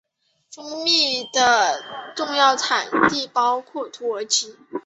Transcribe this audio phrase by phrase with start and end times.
[0.51, 4.57] 蜂蜜的重要产地包括土耳其。